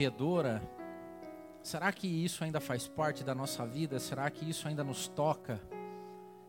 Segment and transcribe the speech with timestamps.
[0.00, 0.62] manjedora,
[1.62, 3.98] será que isso ainda faz parte da nossa vida?
[3.98, 5.60] Será que isso ainda nos toca?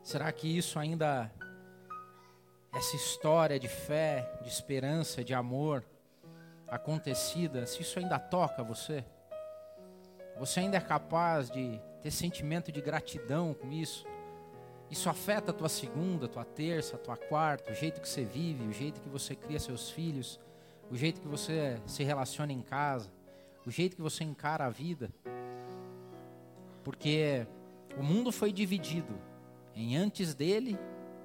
[0.01, 1.29] Será que isso ainda
[2.73, 5.83] essa história de fé, de esperança, de amor
[6.65, 9.03] acontecida, se isso ainda toca você?
[10.39, 14.05] Você ainda é capaz de ter sentimento de gratidão com isso?
[14.89, 18.71] Isso afeta a tua segunda, tua terça, tua quarta, o jeito que você vive, o
[18.71, 20.39] jeito que você cria seus filhos,
[20.89, 23.11] o jeito que você se relaciona em casa,
[23.65, 25.11] o jeito que você encara a vida.
[26.83, 27.45] Porque
[27.97, 29.13] o mundo foi dividido
[29.75, 30.77] em antes dele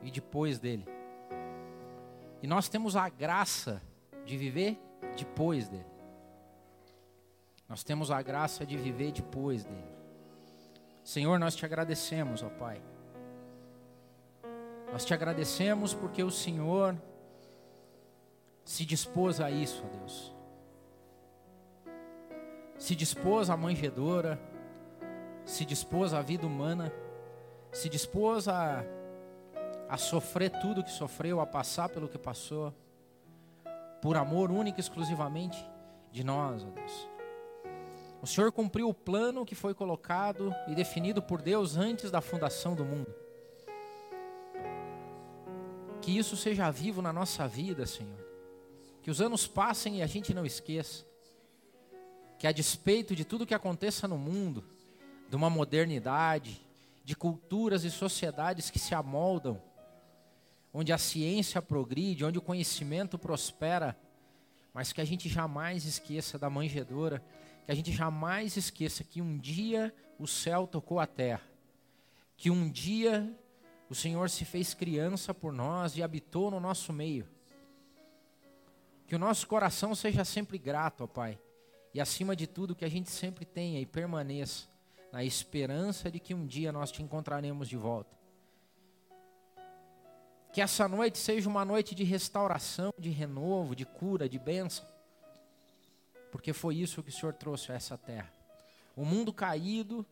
[0.02, 0.86] e depois dele.
[2.42, 3.82] E nós temos a graça
[4.24, 4.78] de viver
[5.16, 5.86] depois dele.
[7.68, 9.96] Nós temos a graça de viver depois dele.
[11.02, 12.80] Senhor, nós te agradecemos, ó Pai.
[14.92, 16.96] Nós te agradecemos porque o Senhor
[18.64, 20.35] se dispôs a isso, ó Deus.
[22.78, 24.38] Se dispôs à manjedora,
[25.44, 26.92] se dispôs à vida humana,
[27.72, 28.84] se dispôs a,
[29.88, 32.74] a sofrer tudo que sofreu, a passar pelo que passou,
[34.02, 35.58] por amor único e exclusivamente
[36.10, 37.08] de nós, ó Deus.
[38.22, 42.74] O Senhor cumpriu o plano que foi colocado e definido por Deus antes da fundação
[42.74, 43.14] do mundo.
[46.00, 48.18] Que isso seja vivo na nossa vida, Senhor.
[49.02, 51.04] Que os anos passem e a gente não esqueça.
[52.38, 54.64] Que a despeito de tudo que aconteça no mundo,
[55.28, 56.60] de uma modernidade,
[57.04, 59.62] de culturas e sociedades que se amoldam,
[60.72, 63.96] onde a ciência progride, onde o conhecimento prospera,
[64.74, 67.22] mas que a gente jamais esqueça da manjedoura,
[67.64, 71.42] que a gente jamais esqueça que um dia o céu tocou a terra,
[72.36, 73.34] que um dia
[73.88, 77.26] o Senhor se fez criança por nós e habitou no nosso meio.
[79.06, 81.38] Que o nosso coração seja sempre grato, ó Pai.
[81.96, 84.66] E acima de tudo, que a gente sempre tenha e permaneça
[85.10, 88.14] na esperança de que um dia nós te encontraremos de volta.
[90.52, 94.84] Que essa noite seja uma noite de restauração, de renovo, de cura, de bênção.
[96.30, 98.30] Porque foi isso que o Senhor trouxe a essa terra.
[98.94, 100.04] O um mundo caído,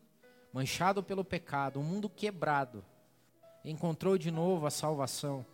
[0.55, 2.83] manchado pelo pecado, um mundo quebrado
[3.63, 5.45] encontrou de novo a salvação,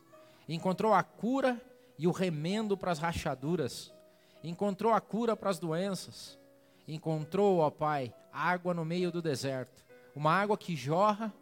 [0.48, 1.60] encontrou a cura
[1.98, 3.92] e o remendo para as rachaduras,
[4.42, 6.38] encontrou a cura para as doenças,
[6.86, 9.84] encontrou, ó Pai, água no meio do deserto,
[10.14, 11.32] uma água que jorra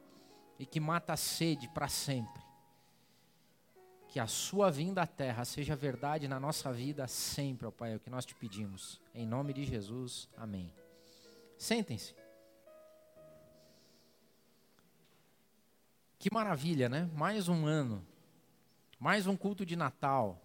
[0.58, 2.42] e que mata a sede para sempre.
[4.08, 7.96] Que a sua vinda à terra seja verdade na nossa vida sempre, ó Pai, é
[7.96, 9.00] o que nós te pedimos.
[9.14, 10.72] Em nome de Jesus, amém.
[11.56, 12.14] Sentem-se.
[16.18, 17.08] Que maravilha, né?
[17.14, 18.04] Mais um ano,
[18.98, 20.42] mais um culto de Natal,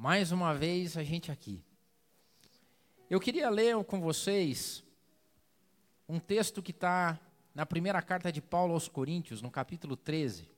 [0.00, 1.62] mais uma vez a gente aqui.
[3.10, 4.82] Eu queria ler com vocês
[6.08, 7.20] um texto que está
[7.54, 10.48] na primeira carta de Paulo aos Coríntios, no capítulo 13.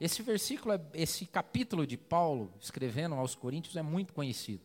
[0.00, 4.64] Esse versículo, é, esse capítulo de Paulo escrevendo aos Coríntios é muito conhecido.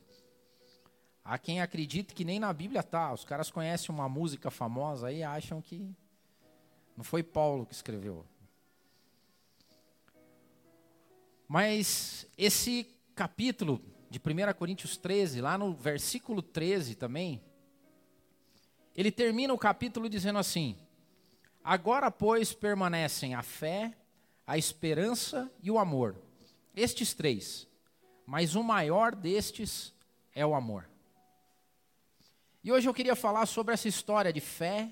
[1.22, 3.12] Há quem acredite que nem na Bíblia tá.
[3.12, 5.94] Os caras conhecem uma música famosa aí e acham que
[6.96, 8.26] não foi Paulo que escreveu.
[11.46, 12.88] Mas esse
[13.22, 17.40] capítulo de 1 Coríntios 13, lá no versículo 13 também,
[18.96, 20.76] ele termina o capítulo dizendo assim:
[21.64, 23.96] Agora, pois, permanecem a fé,
[24.48, 26.16] a esperança e o amor.
[26.76, 27.68] Estes três.
[28.26, 29.94] Mas o maior destes
[30.34, 30.90] é o amor.
[32.64, 34.92] E hoje eu queria falar sobre essa história de fé,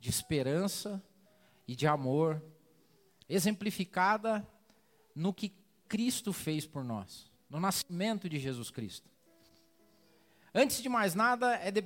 [0.00, 1.04] de esperança
[1.68, 2.42] e de amor,
[3.28, 4.48] exemplificada
[5.14, 5.52] no que
[5.86, 9.08] Cristo fez por nós, no nascimento de Jesus Cristo.
[10.52, 11.82] Antes de mais nada, é de,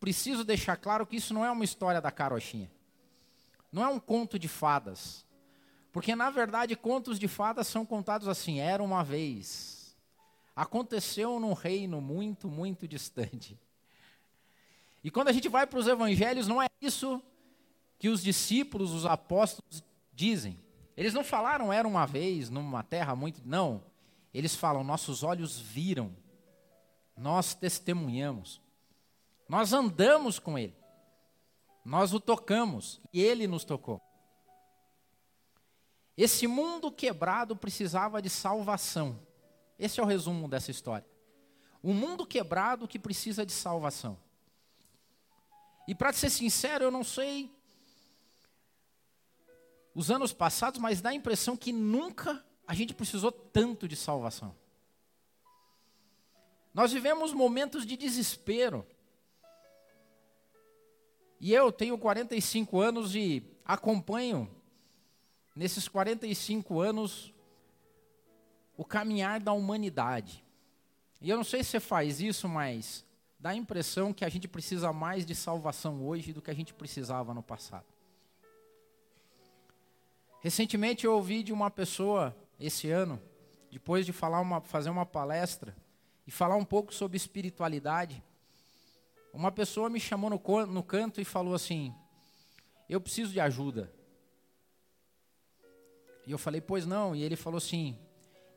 [0.00, 2.68] preciso deixar claro que isso não é uma história da carochinha.
[3.70, 5.24] Não é um conto de fadas.
[5.92, 9.96] Porque, na verdade, contos de fadas são contados assim: era uma vez.
[10.56, 13.56] Aconteceu num reino muito, muito distante.
[15.04, 17.22] E quando a gente vai para os evangelhos, não é isso
[18.00, 19.80] que os discípulos, os apóstolos
[20.12, 20.58] dizem.
[20.96, 23.80] Eles não falaram era uma vez numa terra muito, não.
[24.32, 26.14] Eles falam nossos olhos viram.
[27.16, 28.60] Nós testemunhamos.
[29.48, 30.76] Nós andamos com ele.
[31.84, 34.00] Nós o tocamos e ele nos tocou.
[36.16, 39.20] Esse mundo quebrado precisava de salvação.
[39.78, 41.06] Esse é o resumo dessa história.
[41.82, 44.18] Um mundo quebrado que precisa de salvação.
[45.86, 47.50] E para ser sincero, eu não sei
[49.94, 54.54] os anos passados, mas dá a impressão que nunca a gente precisou tanto de salvação.
[56.74, 58.86] Nós vivemos momentos de desespero.
[61.40, 64.50] E eu tenho 45 anos e acompanho,
[65.56, 67.32] nesses 45 anos,
[68.76, 70.44] o caminhar da humanidade.
[71.22, 73.02] E eu não sei se você faz isso, mas
[73.40, 76.74] dá a impressão que a gente precisa mais de salvação hoje do que a gente
[76.74, 77.86] precisava no passado.
[80.40, 83.20] Recentemente eu ouvi de uma pessoa, esse ano,
[83.70, 85.76] depois de falar uma, fazer uma palestra
[86.26, 88.22] e falar um pouco sobre espiritualidade,
[89.32, 91.94] uma pessoa me chamou no, no canto e falou assim:
[92.88, 93.92] Eu preciso de ajuda.
[96.26, 97.14] E eu falei: Pois não.
[97.14, 97.98] E ele falou assim: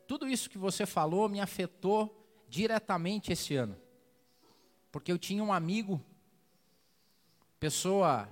[0.08, 3.76] Tudo isso que você falou me afetou diretamente esse ano.
[4.90, 6.02] Porque eu tinha um amigo,
[7.58, 8.28] pessoa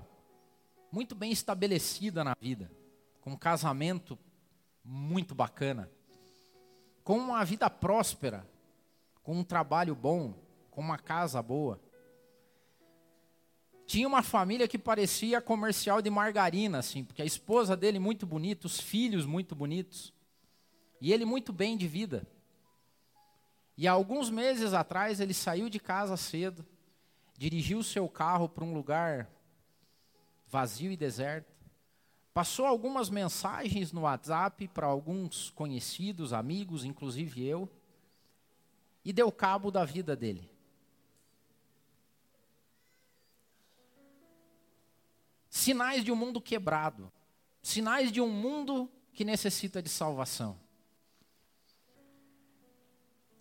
[0.93, 2.71] muito bem estabelecida na vida,
[3.21, 4.19] com casamento
[4.85, 5.91] muito bacana,
[7.05, 8.47] com uma vida próspera,
[9.23, 10.35] com um trabalho bom,
[10.71, 11.81] com uma casa boa.
[13.87, 18.67] Tinha uma família que parecia comercial de margarina, assim, porque a esposa dele muito bonita,
[18.67, 20.13] os filhos muito bonitos,
[21.01, 22.27] e ele muito bem de vida.
[23.77, 26.65] E alguns meses atrás ele saiu de casa cedo,
[27.37, 29.31] dirigiu seu carro para um lugar
[30.47, 31.60] vazio e deserto,
[32.41, 37.71] passou algumas mensagens no WhatsApp para alguns conhecidos, amigos, inclusive eu,
[39.05, 40.51] e deu cabo da vida dele.
[45.51, 47.13] Sinais de um mundo quebrado.
[47.63, 50.59] Sinais de um mundo que necessita de salvação.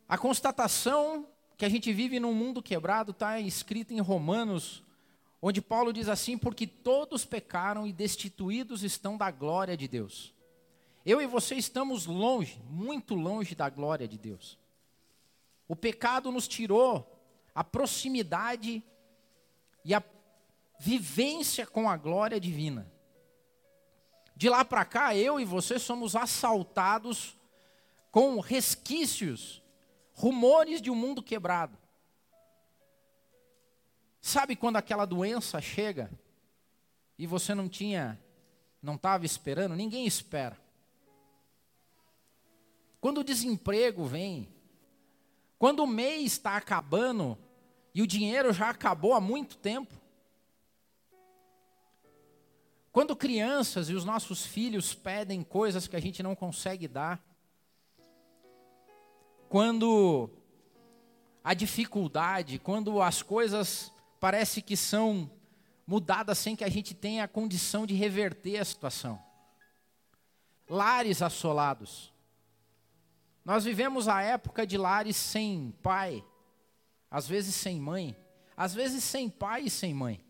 [0.09, 1.25] A constatação
[1.55, 4.83] que a gente vive num mundo quebrado está escrita em Romanos,
[5.41, 10.33] onde Paulo diz assim: Porque todos pecaram e destituídos estão da glória de Deus.
[11.05, 14.59] Eu e você estamos longe, muito longe da glória de Deus.
[15.67, 17.19] O pecado nos tirou
[17.55, 18.83] a proximidade
[19.85, 20.03] e a
[20.79, 22.91] vivência com a glória divina.
[24.35, 27.37] De lá para cá, eu e você somos assaltados
[28.11, 29.61] com resquícios,
[30.13, 31.77] rumores de um mundo quebrado.
[34.21, 36.11] Sabe quando aquela doença chega
[37.17, 38.19] e você não tinha,
[38.81, 39.75] não estava esperando?
[39.75, 40.57] Ninguém espera.
[42.99, 44.49] Quando o desemprego vem,
[45.57, 47.37] quando o mês está acabando
[47.93, 49.93] e o dinheiro já acabou há muito tempo,
[52.91, 57.23] quando crianças e os nossos filhos pedem coisas que a gente não consegue dar,
[59.47, 60.29] quando
[61.43, 65.29] a dificuldade, quando as coisas parece que são
[65.89, 69.19] mudadas sem que a gente tenha a condição de reverter a situação.
[70.69, 72.13] Lares assolados.
[73.43, 76.23] Nós vivemos a época de lares sem pai,
[77.09, 78.15] às vezes sem mãe,
[78.55, 80.23] às vezes sem pai e sem mãe.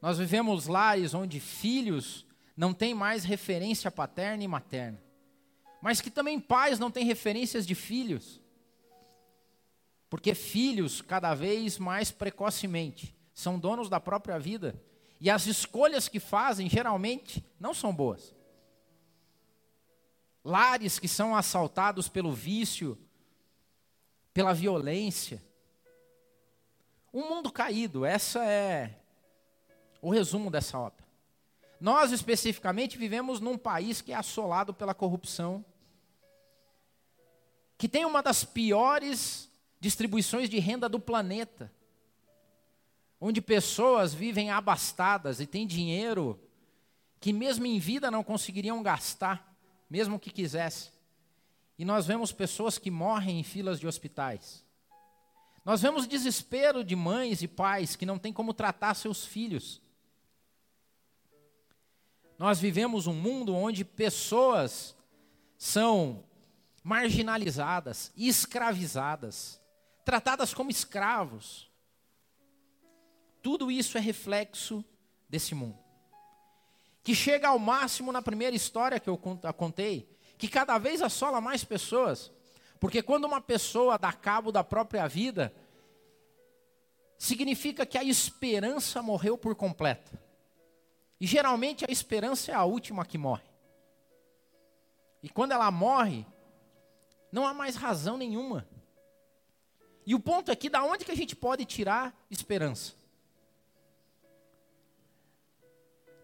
[0.00, 5.00] Nós vivemos lares onde filhos não têm mais referência paterna e materna,
[5.80, 8.41] mas que também pais não têm referências de filhos.
[10.12, 14.78] Porque filhos, cada vez mais precocemente, são donos da própria vida
[15.18, 18.34] e as escolhas que fazem geralmente não são boas.
[20.44, 22.98] Lares que são assaltados pelo vício,
[24.34, 25.42] pela violência.
[27.10, 28.94] Um mundo caído, essa é
[30.02, 31.06] o resumo dessa obra.
[31.80, 35.64] Nós, especificamente, vivemos num país que é assolado pela corrupção,
[37.78, 39.50] que tem uma das piores
[39.82, 41.68] distribuições de renda do planeta,
[43.20, 46.40] onde pessoas vivem abastadas e têm dinheiro
[47.18, 49.52] que, mesmo em vida, não conseguiriam gastar,
[49.90, 50.92] mesmo que quisessem.
[51.76, 54.64] E nós vemos pessoas que morrem em filas de hospitais.
[55.64, 59.82] Nós vemos desespero de mães e pais que não têm como tratar seus filhos.
[62.38, 64.94] Nós vivemos um mundo onde pessoas
[65.58, 66.22] são
[66.84, 69.60] marginalizadas, escravizadas,
[70.04, 71.70] tratadas como escravos.
[73.42, 74.84] Tudo isso é reflexo
[75.28, 75.78] desse mundo.
[77.02, 81.64] Que chega ao máximo na primeira história que eu contei, que cada vez assola mais
[81.64, 82.30] pessoas.
[82.78, 85.52] Porque quando uma pessoa dá cabo da própria vida,
[87.18, 90.18] significa que a esperança morreu por completo.
[91.20, 93.44] E geralmente a esperança é a última que morre.
[95.22, 96.26] E quando ela morre,
[97.30, 98.68] não há mais razão nenhuma.
[100.04, 102.94] E o ponto aqui, da onde que a gente pode tirar esperança?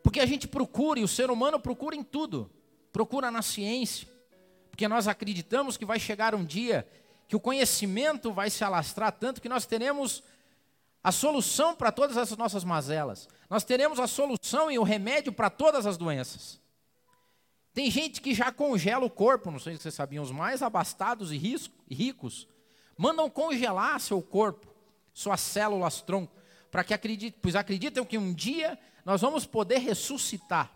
[0.02, 2.50] Porque a gente procura, e o ser humano procura em tudo.
[2.92, 4.08] Procura na ciência.
[4.70, 6.88] Porque nós acreditamos que vai chegar um dia
[7.28, 10.22] que o conhecimento vai se alastrar tanto que nós teremos
[11.04, 13.28] a solução para todas as nossas mazelas.
[13.48, 16.58] Nós teremos a solução e o remédio para todas as doenças.
[17.72, 21.30] Tem gente que já congela o corpo, não sei se vocês sabiam, os mais abastados
[21.32, 21.36] e
[21.88, 22.48] ricos
[22.98, 24.66] mandam congelar seu corpo,
[25.14, 26.36] suas células tronco,
[26.70, 30.70] para que acreditem, pois acreditam que um dia nós vamos poder ressuscitar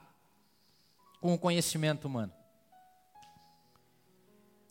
[1.20, 2.32] com o conhecimento humano.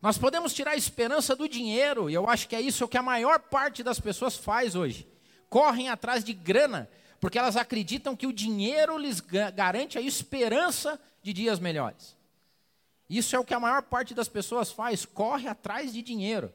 [0.01, 3.03] Nós podemos tirar a esperança do dinheiro, e eu acho que é isso que a
[3.03, 5.07] maior parte das pessoas faz hoje.
[5.47, 6.89] Correm atrás de grana,
[7.19, 12.17] porque elas acreditam que o dinheiro lhes garante a esperança de dias melhores.
[13.07, 16.51] Isso é o que a maior parte das pessoas faz, corre atrás de dinheiro.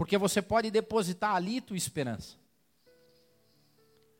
[0.00, 2.34] Porque você pode depositar ali tua esperança.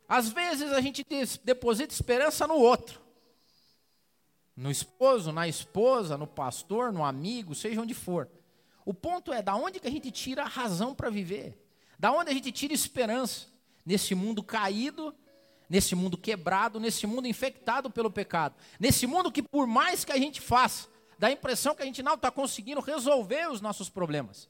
[0.07, 1.03] Às vezes a gente
[1.43, 3.01] deposita esperança no outro.
[4.55, 8.29] No esposo, na esposa, no pastor, no amigo, seja onde for.
[8.85, 11.59] O ponto é da onde que a gente tira a razão para viver?
[11.99, 13.47] Da onde a gente tira esperança
[13.83, 15.15] nesse mundo caído,
[15.67, 20.19] nesse mundo quebrado, nesse mundo infectado pelo pecado, nesse mundo que por mais que a
[20.19, 24.47] gente faça, dá a impressão que a gente não está conseguindo resolver os nossos problemas.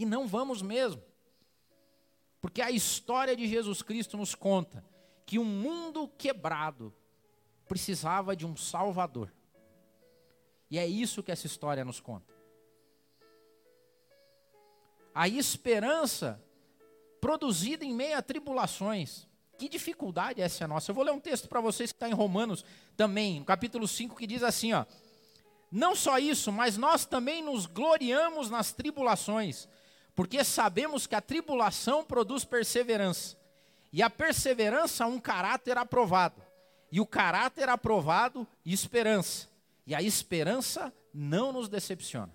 [0.00, 1.02] E não vamos mesmo.
[2.40, 4.82] Porque a história de Jesus Cristo nos conta
[5.26, 6.90] que um mundo quebrado
[7.68, 9.30] precisava de um Salvador.
[10.70, 12.32] E é isso que essa história nos conta.
[15.14, 16.42] A esperança
[17.20, 19.28] produzida em meio a tribulações.
[19.58, 20.90] Que dificuldade essa é nossa?
[20.90, 22.64] Eu vou ler um texto para vocês que está em Romanos
[22.96, 24.86] também, no capítulo 5, que diz assim: ó,
[25.70, 29.68] Não só isso, mas nós também nos gloriamos nas tribulações,
[30.14, 33.36] porque sabemos que a tribulação produz perseverança.
[33.92, 36.42] E a perseverança, um caráter aprovado.
[36.92, 39.48] E o caráter aprovado, esperança.
[39.86, 42.34] E a esperança não nos decepciona.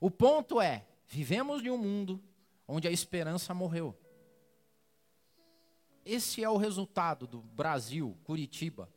[0.00, 2.22] O ponto é: vivemos em um mundo
[2.68, 3.96] onde a esperança morreu.
[6.04, 8.88] Esse é o resultado do Brasil, Curitiba,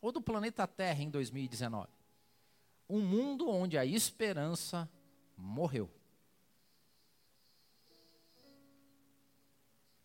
[0.00, 1.88] ou do planeta Terra em 2019.
[2.88, 5.01] Um mundo onde a esperança morreu.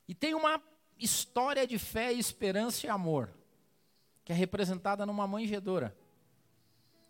[0.07, 0.61] E tem uma
[0.97, 3.29] história de fé, esperança e amor,
[4.23, 5.95] que é representada numa manjedoura.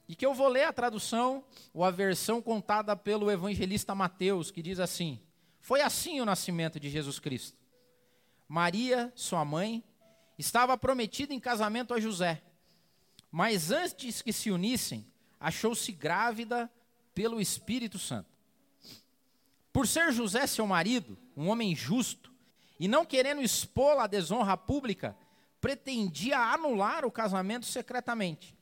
[0.08, 1.44] E que eu vou ler a tradução
[1.74, 5.22] ou a versão contada pelo evangelista Mateus, que diz assim:
[5.60, 7.58] Foi assim o nascimento de Jesus Cristo.
[8.48, 9.84] Maria, sua mãe,
[10.38, 12.42] estava prometida em casamento a José,
[13.30, 15.06] mas antes que se unissem,
[15.40, 16.72] achou-se grávida
[17.18, 18.30] pelo Espírito Santo.
[19.74, 22.32] Por ser José seu marido, um homem justo,
[22.80, 25.18] e não querendo expô-la à desonra pública,
[25.60, 28.56] pretendia anular o casamento secretamente.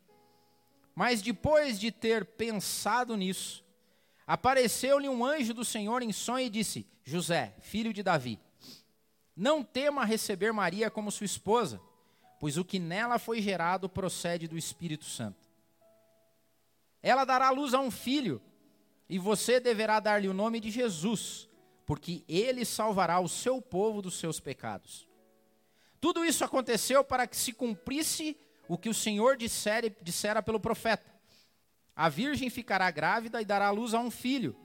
[0.96, 3.62] Mas depois de ter pensado nisso,
[4.26, 8.40] apareceu-lhe um anjo do Senhor em sonho e disse: José, filho de Davi,
[9.36, 11.82] não tema receber Maria como sua esposa,
[12.40, 15.45] pois o que nela foi gerado procede do Espírito Santo.
[17.06, 18.42] Ela dará luz a um filho,
[19.08, 21.48] e você deverá dar-lhe o nome de Jesus
[21.86, 25.08] porque ele salvará o seu povo dos seus pecados.
[26.02, 28.36] Tudo isso aconteceu para que se cumprisse
[28.68, 31.14] o que o Senhor dissera, dissera pelo profeta.
[31.96, 34.56] A virgem ficará grávida e dará luz a um filho,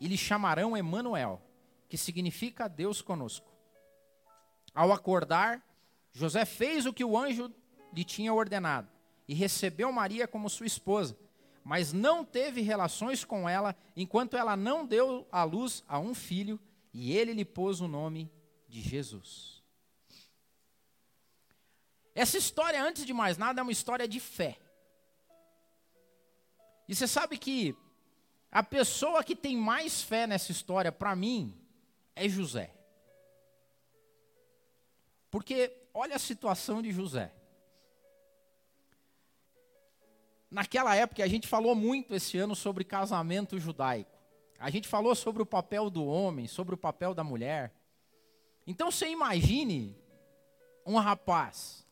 [0.00, 1.40] e lhe chamarão Emanuel,
[1.88, 3.48] que significa Deus conosco.
[4.74, 5.64] Ao acordar,
[6.12, 7.52] José fez o que o anjo
[7.92, 8.88] lhe tinha ordenado
[9.28, 11.16] e recebeu Maria como sua esposa,
[11.64, 16.60] mas não teve relações com ela enquanto ela não deu à luz a um filho,
[16.92, 18.30] e ele lhe pôs o nome
[18.68, 19.64] de Jesus.
[22.14, 24.58] Essa história, antes de mais nada, é uma história de fé.
[26.86, 27.74] E você sabe que
[28.52, 31.58] a pessoa que tem mais fé nessa história, para mim,
[32.14, 32.72] é José.
[35.30, 37.34] Porque olha a situação de José.
[40.54, 44.16] Naquela época, a gente falou muito esse ano sobre casamento judaico.
[44.56, 47.74] A gente falou sobre o papel do homem, sobre o papel da mulher.
[48.64, 49.98] Então você imagine
[50.86, 51.84] um rapaz.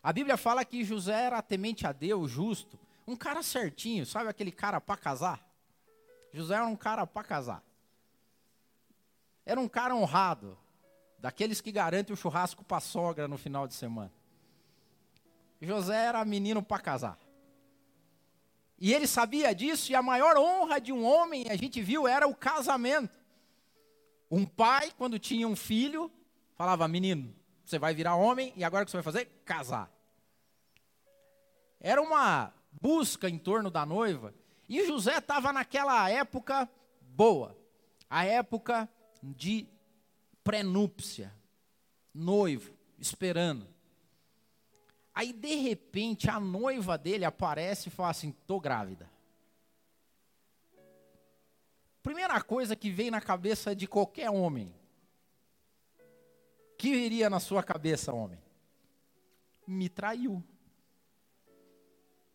[0.00, 4.52] A Bíblia fala que José era temente a Deus, justo, um cara certinho, sabe aquele
[4.52, 5.44] cara para casar?
[6.32, 7.64] José era um cara para casar.
[9.44, 10.56] Era um cara honrado,
[11.18, 14.12] daqueles que garantem o churrasco para sogra no final de semana.
[15.60, 17.25] José era menino para casar.
[18.78, 22.26] E ele sabia disso, e a maior honra de um homem, a gente viu, era
[22.28, 23.18] o casamento.
[24.30, 26.10] Um pai, quando tinha um filho,
[26.54, 29.26] falava: Menino, você vai virar homem, e agora o que você vai fazer?
[29.44, 29.90] Casar.
[31.80, 34.34] Era uma busca em torno da noiva.
[34.68, 36.68] E José estava naquela época
[37.00, 37.56] boa,
[38.10, 38.88] a época
[39.22, 39.66] de
[40.42, 41.32] pré-núpcia,
[42.12, 43.75] noivo, esperando.
[45.16, 49.10] Aí, de repente, a noiva dele aparece e fala assim: tô grávida.
[52.02, 54.74] Primeira coisa que vem na cabeça de qualquer homem.
[56.76, 58.38] Que viria na sua cabeça, homem?
[59.66, 60.44] Me traiu.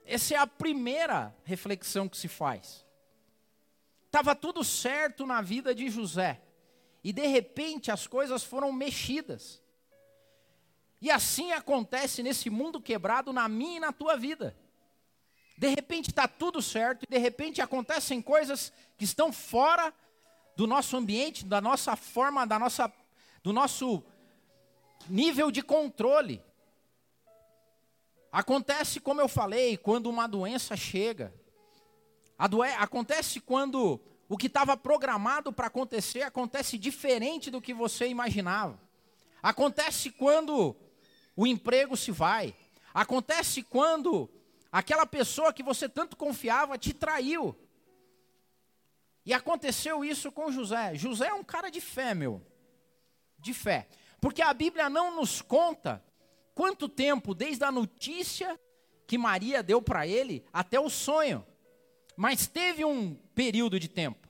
[0.03, 2.83] Essa é a primeira reflexão que se faz.
[4.07, 6.41] Estava tudo certo na vida de José.
[7.03, 9.61] E de repente as coisas foram mexidas.
[11.01, 14.55] E assim acontece nesse mundo quebrado na minha e na tua vida.
[15.57, 19.93] De repente está tudo certo e de repente acontecem coisas que estão fora
[20.55, 22.91] do nosso ambiente, da nossa forma, da nossa,
[23.41, 24.03] do nosso
[25.09, 26.43] nível de controle.
[28.31, 31.33] Acontece, como eu falei, quando uma doença chega.
[32.79, 38.79] Acontece quando o que estava programado para acontecer acontece diferente do que você imaginava.
[39.43, 40.75] Acontece quando
[41.35, 42.55] o emprego se vai.
[42.93, 44.29] Acontece quando
[44.71, 47.55] aquela pessoa que você tanto confiava te traiu.
[49.25, 50.95] E aconteceu isso com José.
[50.95, 52.41] José é um cara de fé, meu.
[53.37, 53.87] De fé.
[54.19, 56.03] Porque a Bíblia não nos conta
[56.53, 58.59] quanto tempo, desde a notícia
[59.07, 61.45] que Maria deu para ele até o sonho.
[62.15, 64.27] Mas teve um período de tempo.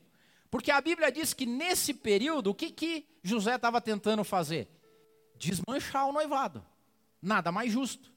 [0.49, 4.67] Porque a Bíblia diz que nesse período, o que, que José estava tentando fazer?
[5.35, 6.65] Desmanchar o noivado.
[7.21, 8.11] Nada mais justo.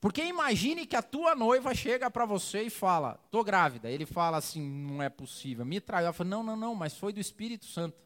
[0.00, 3.88] Porque imagine que a tua noiva chega para você e fala, tô grávida.
[3.88, 6.06] Ele fala assim, não é possível, me traiu.
[6.06, 7.96] Ela fala, não, não, não, mas foi do Espírito Santo.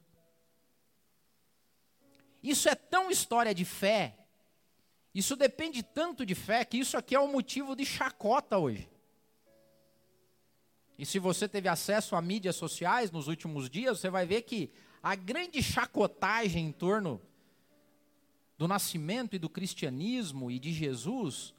[2.42, 4.16] Isso é tão história de fé,
[5.12, 8.88] isso depende tanto de fé, que isso aqui é um motivo de chacota hoje.
[10.98, 14.70] E se você teve acesso a mídias sociais nos últimos dias, você vai ver que
[15.02, 17.20] a grande chacotagem em torno
[18.56, 21.54] do nascimento e do cristianismo e de Jesus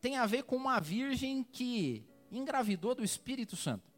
[0.00, 3.90] tem a ver com uma virgem que engravidou do Espírito Santo.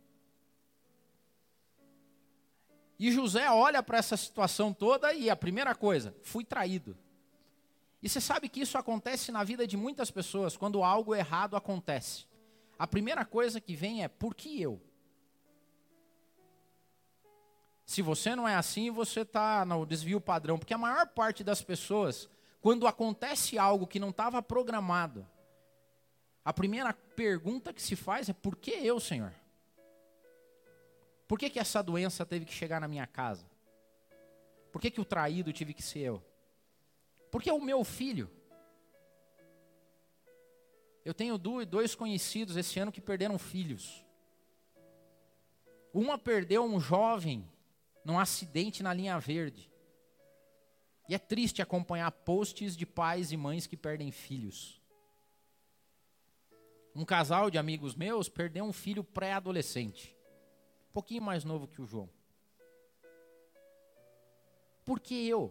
[2.98, 6.96] E José olha para essa situação toda e a primeira coisa, fui traído.
[8.02, 12.26] E você sabe que isso acontece na vida de muitas pessoas, quando algo errado acontece.
[12.78, 14.80] A primeira coisa que vem é, por que eu?
[17.84, 20.58] Se você não é assim, você está no desvio padrão.
[20.58, 22.28] Porque a maior parte das pessoas,
[22.62, 25.28] quando acontece algo que não estava programado,
[26.44, 29.34] a primeira pergunta que se faz é: por que eu, Senhor?
[31.26, 33.50] Por que, que essa doença teve que chegar na minha casa?
[34.70, 36.24] Por que, que o traído tive que ser eu?
[37.32, 38.30] Por que o meu filho?
[41.04, 44.04] Eu tenho dois conhecidos esse ano que perderam filhos.
[45.92, 47.50] Uma perdeu um jovem
[48.04, 49.71] num acidente na linha verde.
[51.08, 54.80] E é triste acompanhar posts de pais e mães que perdem filhos.
[56.94, 60.16] Um casal de amigos meus perdeu um filho pré-adolescente
[60.92, 62.06] um pouquinho mais novo que o João.
[64.84, 65.50] Por que eu?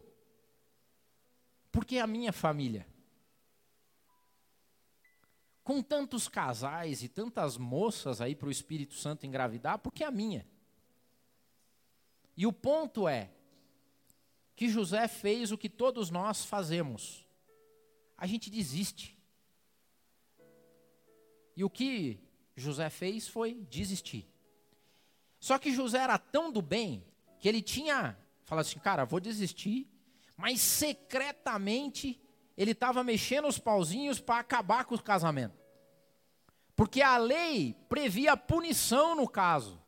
[1.71, 2.85] Por que a minha família?
[5.63, 10.11] Com tantos casais e tantas moças aí para o Espírito Santo engravidar, por que a
[10.11, 10.47] minha?
[12.37, 13.31] E o ponto é
[14.61, 17.27] que José fez o que todos nós fazemos.
[18.15, 19.17] A gente desiste.
[21.57, 22.19] E o que
[22.55, 24.31] José fez foi desistir.
[25.39, 27.03] Só que José era tão do bem
[27.39, 29.89] que ele tinha, falado assim, cara, vou desistir,
[30.37, 32.21] mas secretamente
[32.55, 35.59] ele estava mexendo os pauzinhos para acabar com o casamento.
[36.75, 39.81] Porque a lei previa punição no caso.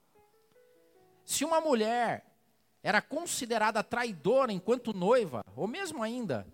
[1.23, 2.32] Se uma mulher
[2.83, 6.45] era considerada traidora enquanto noiva, ou mesmo ainda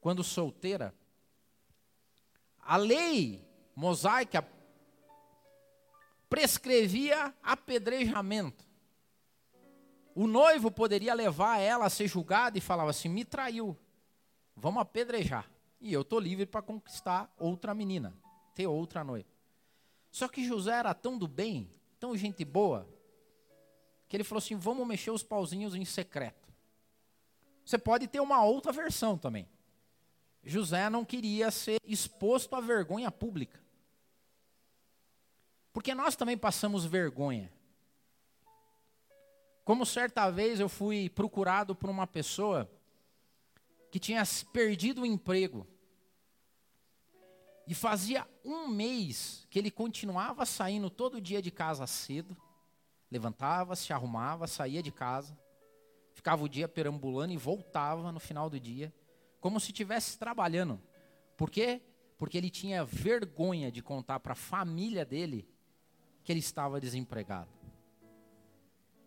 [0.00, 0.94] quando solteira,
[2.60, 4.48] a lei mosaica
[6.28, 8.64] prescrevia apedrejamento.
[10.14, 13.76] O noivo poderia levar ela a ser julgada e falava assim: me traiu,
[14.56, 15.50] vamos apedrejar.
[15.78, 18.16] E eu estou livre para conquistar outra menina,
[18.54, 19.28] ter outra noiva.
[20.10, 21.70] Só que José era tão do bem,
[22.00, 22.88] tão gente boa,
[24.08, 26.48] que ele falou assim: vamos mexer os pauzinhos em secreto.
[27.64, 29.48] Você pode ter uma outra versão também.
[30.44, 33.60] José não queria ser exposto à vergonha pública.
[35.72, 37.52] Porque nós também passamos vergonha.
[39.64, 42.70] Como certa vez eu fui procurado por uma pessoa
[43.90, 45.66] que tinha perdido o emprego.
[47.66, 52.36] E fazia um mês que ele continuava saindo todo dia de casa cedo,
[53.10, 55.38] levantava, se arrumava, saía de casa,
[56.12, 58.92] ficava o dia perambulando e voltava no final do dia,
[59.40, 60.80] como se estivesse trabalhando.
[61.36, 61.82] Por quê?
[62.16, 65.48] Porque ele tinha vergonha de contar para a família dele
[66.24, 67.50] que ele estava desempregado.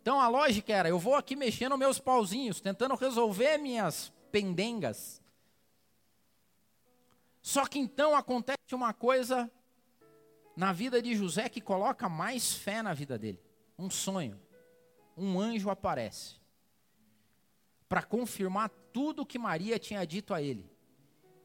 [0.02, 5.22] Então a lógica era: eu vou aqui mexendo meus pauzinhos, tentando resolver minhas pendengas.
[7.42, 9.52] Só que então acontece uma coisa
[10.56, 13.42] na vida de José que coloca mais fé na vida dele.
[13.80, 14.40] Um sonho.
[15.18, 16.40] Um anjo aparece
[17.90, 20.70] para confirmar tudo o que Maria tinha dito a ele.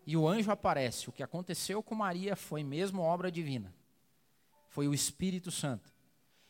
[0.06, 1.08] E o anjo aparece.
[1.08, 3.74] O que aconteceu com Maria foi mesmo obra divina.
[4.68, 5.90] Foi o Espírito Santo.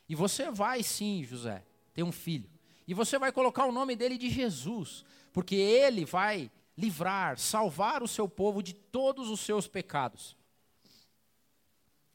[0.08, 2.50] E você vai sim, José, ter um filho.
[2.88, 8.08] E você vai colocar o nome dele de Jesus, porque ele vai livrar, salvar o
[8.08, 10.36] seu povo de todos os seus pecados.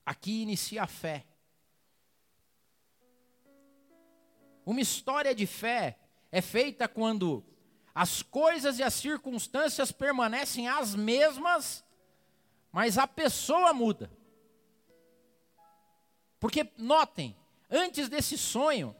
[0.05, 1.25] Aqui inicia a fé.
[4.69, 5.97] Uma história de fé
[6.32, 7.43] é feita quando
[7.93, 11.84] as coisas e as circunstâncias permanecem as mesmas,
[12.71, 14.12] mas a pessoa muda.
[16.39, 17.36] Porque, notem,
[17.67, 18.95] antes desse sonho,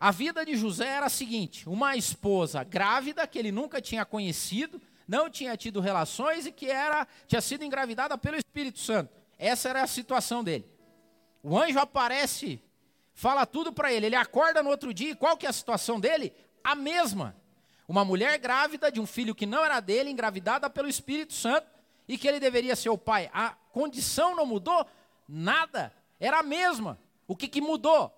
[0.00, 4.80] a vida de José era a seguinte: uma esposa grávida que ele nunca tinha conhecido,
[5.06, 9.12] não tinha tido relações e que era tinha sido engravidada pelo Espírito Santo.
[9.38, 10.64] Essa era a situação dele.
[11.42, 12.62] O anjo aparece,
[13.16, 14.06] fala tudo para ele.
[14.06, 16.32] Ele acorda no outro dia e qual que é a situação dele?
[16.62, 17.34] A mesma.
[17.88, 21.66] Uma mulher grávida de um filho que não era dele, engravidada pelo Espírito Santo
[22.06, 23.30] e que ele deveria ser o pai.
[23.32, 24.86] A condição não mudou
[25.28, 27.00] nada, era a mesma.
[27.26, 28.12] O que, que mudou?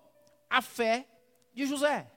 [0.49, 1.07] A fé
[1.53, 2.11] de José.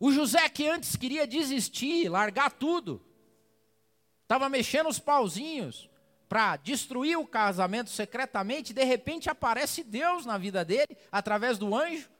[0.00, 3.04] O José que antes queria desistir, largar tudo,
[4.22, 5.90] estava mexendo os pauzinhos
[6.28, 12.10] para destruir o casamento secretamente, de repente aparece Deus na vida dele, através do anjo,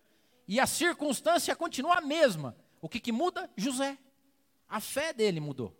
[0.46, 2.56] e a circunstância continua a mesma.
[2.80, 3.50] O que, que muda?
[3.56, 3.98] José.
[4.68, 5.76] A fé dele mudou.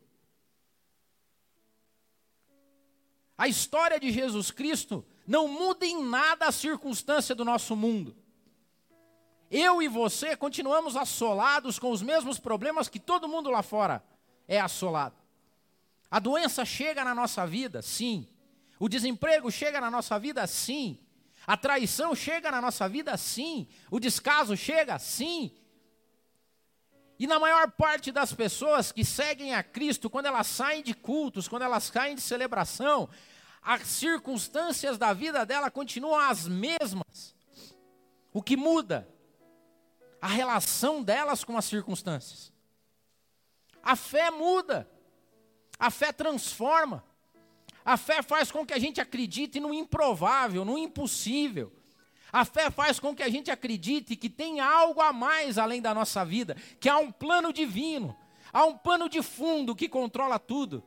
[3.36, 8.16] A história de Jesus Cristo não muda em nada a circunstância do nosso mundo.
[9.50, 14.04] Eu e você continuamos assolados com os mesmos problemas que todo mundo lá fora
[14.46, 15.16] é assolado.
[16.11, 18.29] A doença chega na nossa vida, sim.
[18.79, 20.99] O desemprego chega na nossa vida, sim.
[21.47, 23.68] A traição chega na nossa vida, sim.
[23.90, 25.53] O descaso chega, sim.
[27.18, 31.49] E na maior parte das pessoas que seguem a Cristo, quando elas saem de cultos,
[31.49, 33.09] quando elas saem de celebração,
[33.61, 37.35] as circunstâncias da vida dela continuam as mesmas.
[38.33, 39.09] O que muda
[40.21, 42.53] a relação delas com as circunstâncias.
[43.83, 44.88] A fé muda,
[45.78, 47.04] a fé transforma,
[47.84, 51.72] a fé faz com que a gente acredite no improvável, no impossível.
[52.30, 55.94] A fé faz com que a gente acredite que tem algo a mais além da
[55.94, 58.14] nossa vida, que há um plano divino,
[58.52, 60.84] há um pano de fundo que controla tudo.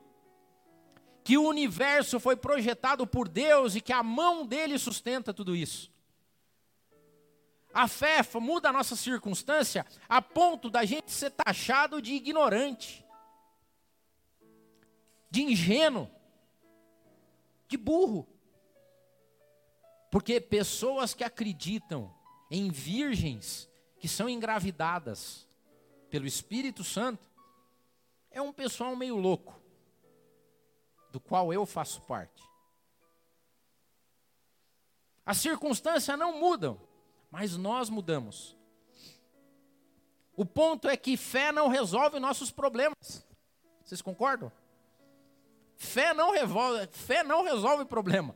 [1.23, 5.91] Que o universo foi projetado por Deus e que a mão dele sustenta tudo isso.
[7.73, 13.03] A fé muda a nossa circunstância a ponto da gente ser taxado de ignorante,
[15.31, 16.11] de ingênuo,
[17.67, 18.27] de burro.
[20.11, 22.13] Porque pessoas que acreditam
[22.51, 25.47] em virgens que são engravidadas
[26.09, 27.31] pelo Espírito Santo
[28.29, 29.57] é um pessoal meio louco,
[31.11, 32.43] do qual eu faço parte.
[35.25, 36.81] As circunstâncias não mudam,
[37.29, 38.57] mas nós mudamos.
[40.35, 43.25] O ponto é que fé não resolve nossos problemas.
[43.83, 44.51] Vocês concordam?
[45.81, 48.35] Fé não resolve, fé não resolve problema.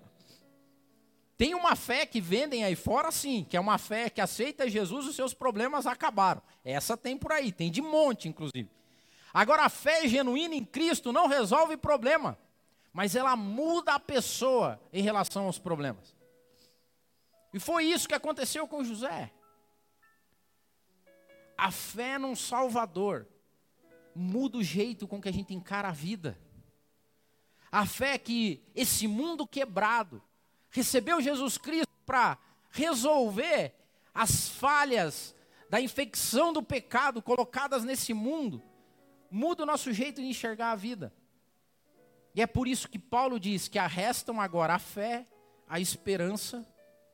[1.38, 5.06] Tem uma fé que vendem aí fora, sim, que é uma fé que aceita Jesus,
[5.06, 6.42] os seus problemas acabaram.
[6.64, 8.68] Essa tem por aí, tem de monte, inclusive.
[9.32, 12.36] Agora, a fé genuína em Cristo não resolve problema,
[12.92, 16.16] mas ela muda a pessoa em relação aos problemas.
[17.54, 19.32] E foi isso que aconteceu com José.
[21.56, 23.28] A fé num Salvador
[24.16, 26.36] muda o jeito com que a gente encara a vida.
[27.76, 30.24] A fé que esse mundo quebrado
[30.70, 32.38] recebeu Jesus Cristo para
[32.70, 33.76] resolver
[34.14, 35.36] as falhas
[35.70, 38.64] da infecção do pecado colocadas nesse mundo,
[39.30, 41.14] muda o nosso jeito de enxergar a vida.
[42.34, 45.26] E é por isso que Paulo diz que restam agora a fé,
[45.68, 46.66] a esperança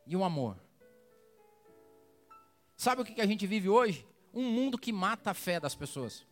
[0.06, 0.62] e o amor.
[2.78, 4.06] Sabe o que a gente vive hoje?
[4.32, 6.24] Um mundo que mata a fé das pessoas.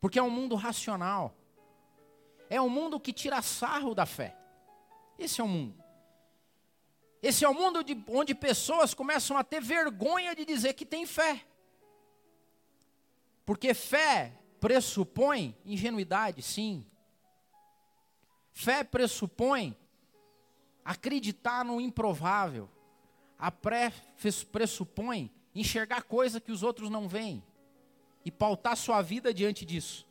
[0.00, 1.36] Porque é um mundo racional.
[2.48, 4.36] É um mundo que tira sarro da fé.
[5.18, 5.82] Esse é o mundo.
[7.22, 11.04] Esse é o mundo de, onde pessoas começam a ter vergonha de dizer que tem
[11.04, 11.44] fé.
[13.44, 16.86] Porque fé pressupõe ingenuidade, sim.
[18.52, 19.76] Fé pressupõe
[20.84, 22.68] acreditar no improvável.
[23.38, 23.92] A pré
[24.50, 27.44] pressupõe enxergar coisa que os outros não veem
[28.24, 30.07] e pautar sua vida diante disso.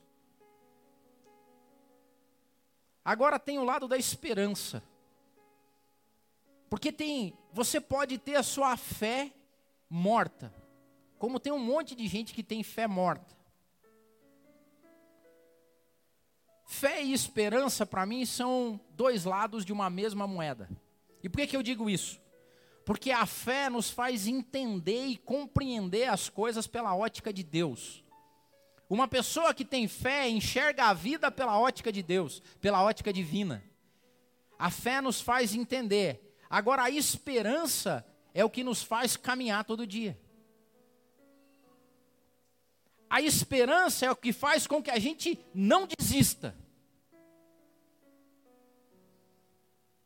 [3.07, 4.83] Agora tem o lado da esperança.
[6.69, 9.31] Porque tem, você pode ter a sua fé
[9.89, 10.53] morta,
[11.17, 13.33] como tem um monte de gente que tem fé morta.
[16.65, 20.69] Fé e esperança para mim são dois lados de uma mesma moeda.
[21.23, 22.19] E por que, que eu digo isso?
[22.83, 28.03] Porque a fé nos faz entender e compreender as coisas pela ótica de Deus.
[28.89, 33.63] Uma pessoa que tem fé enxerga a vida pela ótica de Deus, pela ótica divina.
[34.57, 36.35] A fé nos faz entender.
[36.49, 40.17] Agora, a esperança é o que nos faz caminhar todo dia.
[43.09, 46.55] A esperança é o que faz com que a gente não desista.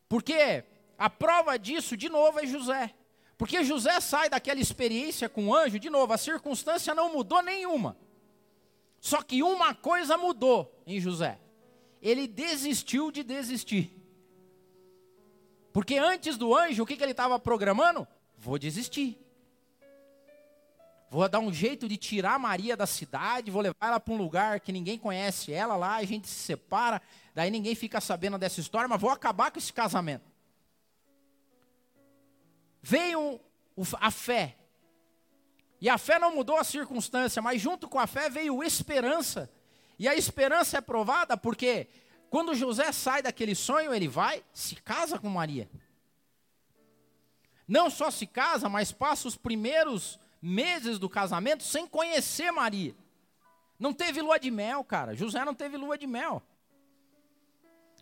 [0.07, 0.63] Porque
[0.97, 2.93] a prova disso, de novo, é José.
[3.37, 7.97] Porque José sai daquela experiência com o anjo, de novo, a circunstância não mudou nenhuma.
[9.01, 11.39] Só que uma coisa mudou em José.
[11.99, 13.99] Ele desistiu de desistir.
[15.73, 18.07] Porque antes do anjo, o que, que ele estava programando?
[18.37, 19.19] Vou desistir.
[21.09, 24.59] Vou dar um jeito de tirar Maria da cidade, vou levar ela para um lugar
[24.59, 27.01] que ninguém conhece ela lá, a gente se separa,
[27.35, 30.23] daí ninguém fica sabendo dessa história, mas vou acabar com esse casamento.
[32.81, 33.41] Veio
[33.99, 34.57] a fé,
[35.81, 39.51] e a fé não mudou a circunstância, mas junto com a fé veio esperança.
[39.97, 41.89] E a esperança é provada porque
[42.29, 45.67] quando José sai daquele sonho, ele vai, se casa com Maria.
[47.67, 52.95] Não só se casa, mas passa os primeiros meses do casamento sem conhecer Maria.
[53.79, 55.15] Não teve lua de mel, cara.
[55.15, 56.43] José não teve lua de mel.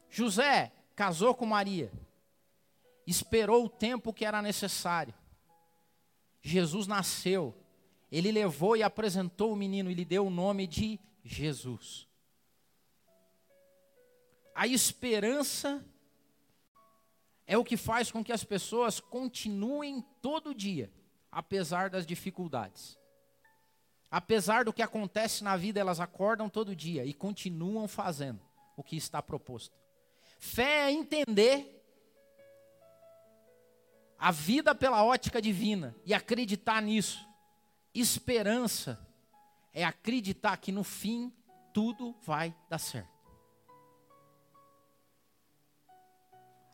[0.10, 1.92] José casou com Maria.
[3.08, 5.14] Esperou o tempo que era necessário.
[6.42, 7.56] Jesus nasceu.
[8.12, 12.08] Ele levou e apresentou o menino e lhe deu o nome de Jesus.
[14.56, 15.86] A esperança
[17.46, 20.92] é o que faz com que as pessoas continuem todo dia,
[21.32, 22.98] apesar das dificuldades.
[24.12, 28.42] Apesar do que acontece na vida, elas acordam todo dia e continuam fazendo
[28.76, 29.78] o que está proposto.
[30.40, 31.76] Fé é entender
[34.18, 37.29] a vida pela ótica divina e acreditar nisso.
[37.94, 39.00] Esperança
[39.74, 41.34] é acreditar que no fim
[41.74, 43.20] tudo vai dar certo.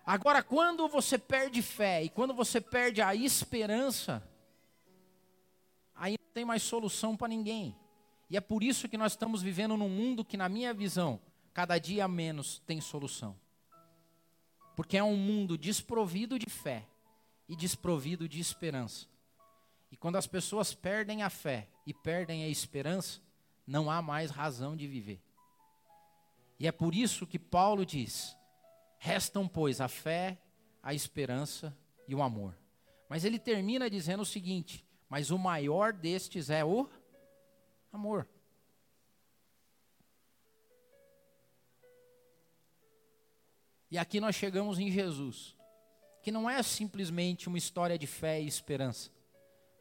[0.05, 4.21] Agora, quando você perde fé e quando você perde a esperança,
[5.95, 7.75] aí não tem mais solução para ninguém.
[8.29, 11.19] E é por isso que nós estamos vivendo num mundo que, na minha visão,
[11.53, 13.35] cada dia menos tem solução.
[14.75, 16.87] Porque é um mundo desprovido de fé
[17.47, 19.07] e desprovido de esperança.
[19.91, 23.21] E quando as pessoas perdem a fé e perdem a esperança,
[23.65, 25.21] não há mais razão de viver.
[26.59, 28.35] E é por isso que Paulo diz:
[28.97, 30.37] restam, pois, a fé,
[30.81, 31.75] a esperança
[32.07, 32.57] e o amor.
[33.09, 36.89] Mas ele termina dizendo o seguinte: mas o maior destes é o
[37.91, 38.27] amor.
[43.89, 45.55] E aqui nós chegamos em Jesus,
[46.21, 49.09] que não é simplesmente uma história de fé e esperança,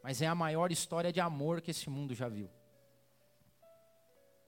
[0.04, 2.50] mas é a maior história de amor que esse mundo já viu.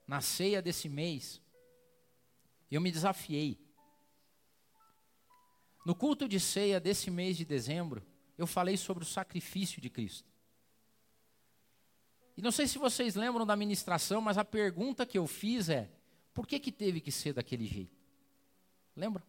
[0.05, 1.41] Na ceia desse mês,
[2.69, 3.59] eu me desafiei.
[5.83, 8.05] No culto de ceia desse mês de dezembro,
[8.37, 10.29] eu falei sobre o sacrifício de Cristo.
[12.37, 15.89] E não sei se vocês lembram da ministração, mas a pergunta que eu fiz é:
[16.35, 17.97] por que, que teve que ser daquele jeito?
[18.95, 19.25] Lembra?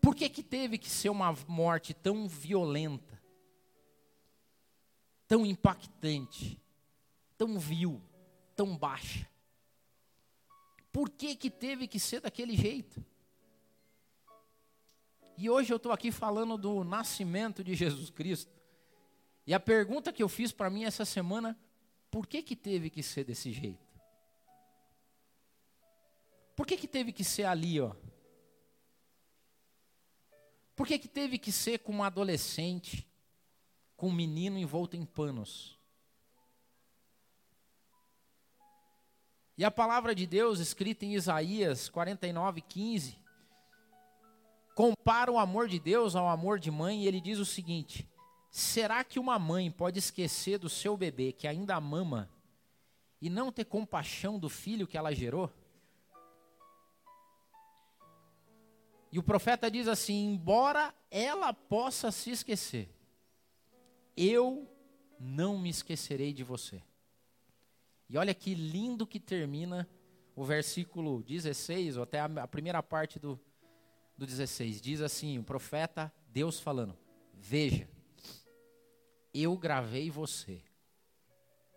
[0.00, 3.15] Por que, que teve que ser uma morte tão violenta?
[5.26, 6.60] Tão impactante,
[7.36, 8.02] tão vil,
[8.54, 9.28] tão baixa?
[10.92, 13.04] Por que, que teve que ser daquele jeito?
[15.36, 18.50] E hoje eu estou aqui falando do nascimento de Jesus Cristo.
[19.46, 21.58] E a pergunta que eu fiz para mim essa semana,
[22.10, 23.86] por que, que teve que ser desse jeito?
[26.56, 27.94] Por que, que teve que ser ali, ó?
[30.74, 33.06] Por que, que teve que ser com uma adolescente?
[33.96, 35.76] Com um menino envolto em panos.
[39.58, 43.18] E a palavra de Deus, escrita em Isaías 49, 15,
[44.74, 48.06] compara o amor de Deus ao amor de mãe e ele diz o seguinte:
[48.50, 52.30] será que uma mãe pode esquecer do seu bebê que ainda mama
[53.20, 55.50] e não ter compaixão do filho que ela gerou?
[59.10, 62.90] E o profeta diz assim: embora ela possa se esquecer,
[64.16, 64.66] eu
[65.18, 66.82] não me esquecerei de você.
[68.08, 69.88] E olha que lindo que termina
[70.34, 73.40] o versículo 16, ou até a, primeira parte do,
[74.16, 74.80] do 16.
[74.80, 76.96] Diz assim: o profeta, Deus falando:
[77.34, 77.88] Veja,
[79.34, 80.62] eu gravei você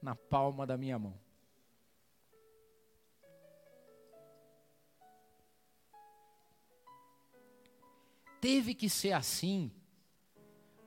[0.01, 1.19] na palma da minha mão.
[8.39, 9.71] Teve que ser assim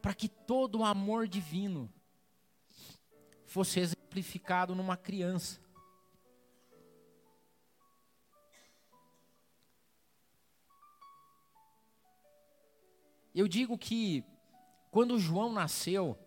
[0.03, 1.89] para que todo o amor divino
[3.47, 5.63] fosse exemplificado numa criança.
[13.33, 14.25] Eu digo que
[14.91, 16.19] quando João nasceu,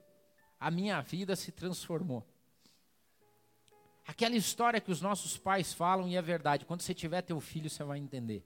[0.60, 2.26] a minha vida se transformou.
[4.08, 7.70] Aquela história que os nossos pais falam e é verdade, quando você tiver teu filho,
[7.70, 8.44] você vai entender.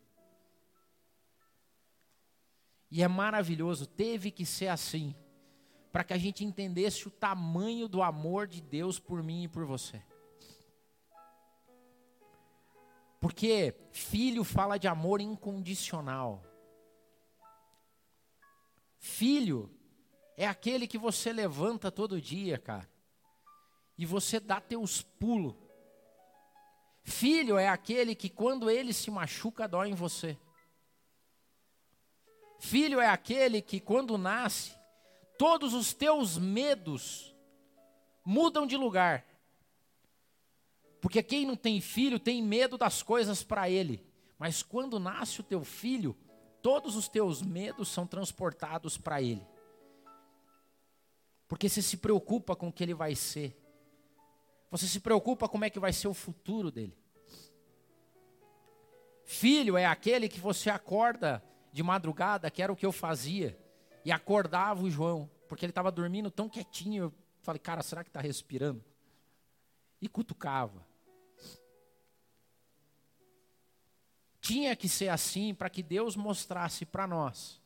[2.91, 5.15] E é maravilhoso, teve que ser assim,
[5.91, 9.65] para que a gente entendesse o tamanho do amor de Deus por mim e por
[9.65, 10.01] você.
[13.19, 16.43] Porque filho fala de amor incondicional.
[18.97, 19.69] Filho
[20.37, 22.89] é aquele que você levanta todo dia, cara,
[23.97, 25.55] e você dá teus pulos.
[27.03, 30.37] Filho é aquele que quando ele se machuca dói em você.
[32.59, 34.73] Filho é aquele que quando nasce,
[35.37, 37.33] todos os teus medos
[38.23, 39.25] mudam de lugar.
[41.01, 44.05] Porque quem não tem filho tem medo das coisas para ele.
[44.37, 46.17] Mas quando nasce o teu filho,
[46.61, 49.47] todos os teus medos são transportados para ele.
[51.47, 53.57] Porque você se preocupa com o que ele vai ser.
[54.69, 56.95] Você se preocupa como é que vai ser o futuro dele.
[59.23, 63.57] Filho é aquele que você acorda de madrugada, que era o que eu fazia,
[64.03, 67.05] e acordava o João, porque ele estava dormindo tão quietinho.
[67.05, 68.83] Eu falei, cara, será que está respirando?
[70.01, 70.85] E cutucava.
[74.41, 77.59] Tinha que ser assim para que Deus mostrasse para nós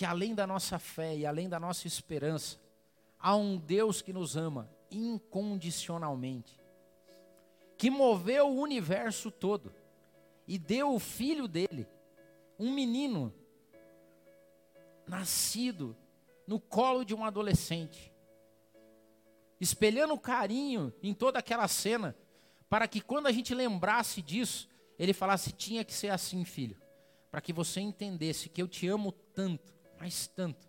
[0.00, 2.58] que além da nossa fé e além da nossa esperança,
[3.18, 6.58] há um Deus que nos ama incondicionalmente,
[7.76, 9.74] que moveu o universo todo
[10.48, 11.86] e deu o filho dele,
[12.60, 13.34] um menino
[15.08, 15.96] nascido
[16.46, 18.12] no colo de um adolescente,
[19.58, 22.14] espelhando carinho em toda aquela cena,
[22.68, 24.68] para que quando a gente lembrasse disso,
[24.98, 26.78] ele falasse: tinha que ser assim, filho,
[27.30, 30.68] para que você entendesse que eu te amo tanto, mas tanto,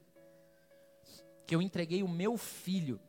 [1.46, 3.02] que eu entreguei o meu filho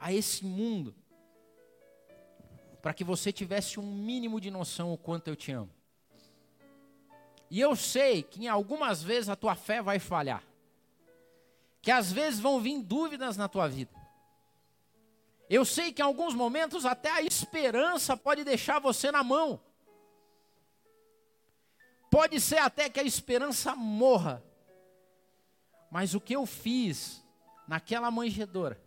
[0.00, 0.96] a esse mundo,
[2.82, 5.81] para que você tivesse um mínimo de noção o quanto eu te amo.
[7.52, 10.42] E eu sei que em algumas vezes a tua fé vai falhar,
[11.82, 13.92] que às vezes vão vir dúvidas na tua vida.
[15.50, 19.60] Eu sei que em alguns momentos até a esperança pode deixar você na mão.
[22.10, 24.42] Pode ser até que a esperança morra.
[25.90, 27.22] Mas o que eu fiz
[27.68, 28.82] naquela manjedoura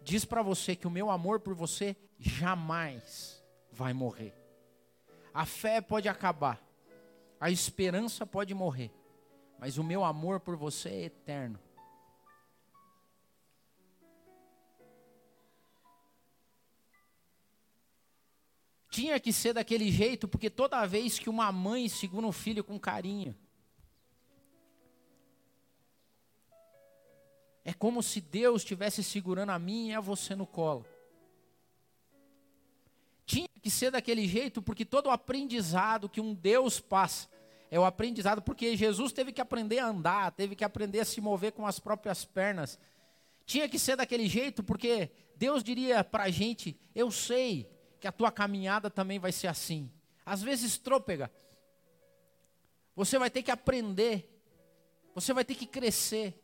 [0.00, 4.34] diz para você que o meu amor por você jamais vai morrer.
[5.34, 6.65] A fé pode acabar,
[7.40, 8.90] a esperança pode morrer,
[9.58, 11.58] mas o meu amor por você é eterno.
[18.90, 22.80] Tinha que ser daquele jeito, porque toda vez que uma mãe segura um filho com
[22.80, 23.36] carinho,
[27.62, 30.86] é como se Deus estivesse segurando a mim e a você no colo.
[33.26, 37.28] Tinha que ser daquele jeito, porque todo o aprendizado que um Deus passa
[37.70, 41.20] é o aprendizado, porque Jesus teve que aprender a andar, teve que aprender a se
[41.20, 42.78] mover com as próprias pernas.
[43.44, 47.68] Tinha que ser daquele jeito, porque Deus diria para a gente: Eu sei
[48.00, 49.90] que a tua caminhada também vai ser assim.
[50.24, 51.30] Às vezes trôpega.
[52.94, 54.32] Você vai ter que aprender.
[55.14, 56.40] Você vai ter que crescer.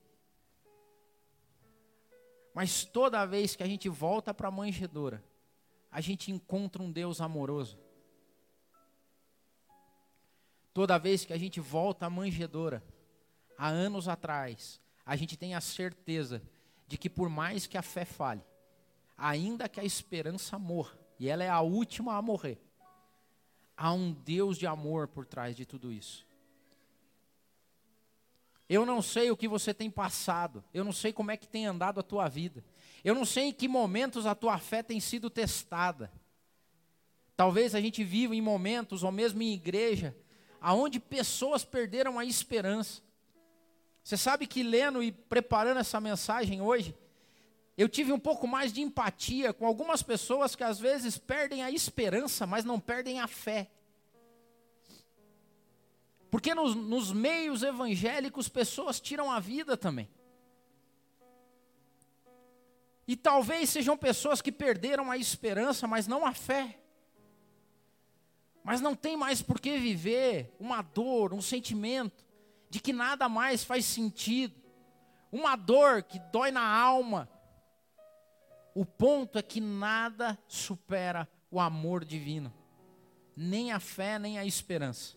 [2.52, 5.24] Mas toda vez que a gente volta para a manjedoura,
[5.93, 7.78] a gente encontra um Deus amoroso.
[10.72, 12.82] Toda vez que a gente volta à manjedoura,
[13.59, 16.43] há anos atrás, a gente tem a certeza
[16.88, 18.43] de que por mais que a fé fale,
[19.18, 22.59] ainda que a esperança morra, e ela é a última a morrer.
[23.76, 26.26] há um Deus de amor por trás de tudo isso.
[28.68, 31.66] Eu não sei o que você tem passado, eu não sei como é que tem
[31.66, 32.64] andado a tua vida,
[33.05, 36.12] eu não sei em que momentos a tua fé tem sido testada.
[37.36, 40.16] Talvez a gente viva em momentos, ou mesmo em igreja,
[40.61, 43.03] aonde pessoas perderam a esperança.
[44.05, 46.94] Você sabe que lendo e preparando essa mensagem hoje,
[47.76, 51.70] eu tive um pouco mais de empatia com algumas pessoas que às vezes perdem a
[51.70, 53.70] esperança, mas não perdem a fé.
[56.30, 60.09] Porque nos, nos meios evangélicos pessoas tiram a vida também.
[63.07, 66.78] E talvez sejam pessoas que perderam a esperança, mas não a fé.
[68.62, 72.24] Mas não tem mais por que viver uma dor, um sentimento
[72.70, 74.55] de que nada mais faz sentido.
[75.32, 77.28] Uma dor que dói na alma.
[78.74, 82.53] O ponto é que nada supera o amor divino.
[83.36, 85.16] Nem a fé, nem a esperança.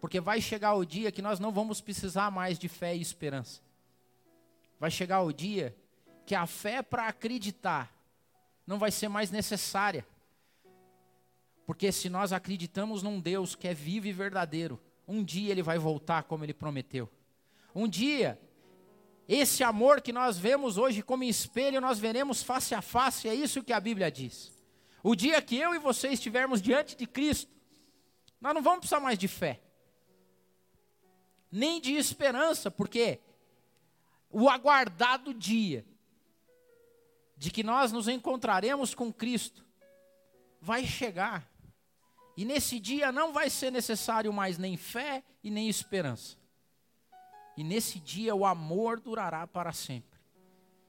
[0.00, 3.60] Porque vai chegar o dia que nós não vamos precisar mais de fé e esperança.
[4.78, 5.76] Vai chegar o dia
[6.26, 7.94] que a fé para acreditar
[8.66, 10.04] não vai ser mais necessária.
[11.64, 15.78] Porque se nós acreditamos num Deus que é vivo e verdadeiro, um dia ele vai
[15.78, 17.08] voltar como ele prometeu.
[17.72, 18.40] Um dia,
[19.28, 23.62] esse amor que nós vemos hoje como espelho, nós veremos face a face, é isso
[23.62, 24.52] que a Bíblia diz.
[25.02, 27.50] O dia que eu e você estivermos diante de Cristo,
[28.40, 29.60] nós não vamos precisar mais de fé,
[31.52, 33.20] nem de esperança, porque
[34.28, 35.84] o aguardado dia
[37.36, 39.64] de que nós nos encontraremos com Cristo
[40.60, 41.50] vai chegar.
[42.36, 46.36] E nesse dia não vai ser necessário mais nem fé e nem esperança.
[47.56, 50.18] E nesse dia o amor durará para sempre.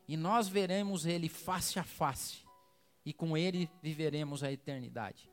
[0.07, 2.45] E nós veremos Ele face a face.
[3.05, 5.29] E com Ele viveremos a eternidade.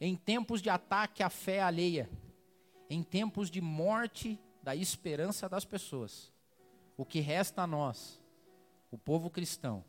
[0.00, 2.10] Em tempos de ataque à fé alheia,
[2.90, 6.32] em tempos de morte da esperança das pessoas,
[6.96, 8.20] o que resta a nós,
[8.90, 9.84] o povo cristão,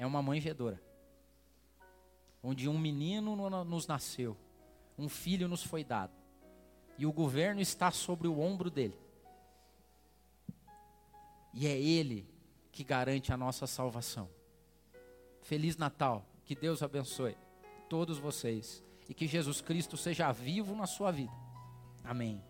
[0.00, 0.80] é uma manjedoura,
[2.42, 4.34] onde um menino nos nasceu,
[4.96, 6.14] um filho nos foi dado,
[6.96, 8.96] e o governo está sobre o ombro dele.
[11.52, 12.26] E é ele
[12.72, 14.30] que garante a nossa salvação.
[15.42, 17.36] Feliz Natal, que Deus abençoe
[17.86, 21.32] todos vocês e que Jesus Cristo seja vivo na sua vida.
[22.02, 22.42] Amém.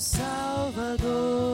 [0.00, 1.49] Salvador.